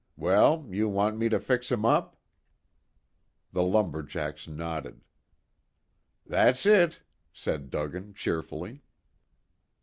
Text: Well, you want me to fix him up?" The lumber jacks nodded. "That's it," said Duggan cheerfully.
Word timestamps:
Well, 0.17 0.65
you 0.67 0.89
want 0.89 1.19
me 1.19 1.29
to 1.29 1.39
fix 1.39 1.71
him 1.71 1.85
up?" 1.85 2.17
The 3.51 3.61
lumber 3.61 4.01
jacks 4.01 4.47
nodded. 4.47 5.01
"That's 6.25 6.65
it," 6.65 7.01
said 7.31 7.69
Duggan 7.69 8.15
cheerfully. 8.15 8.81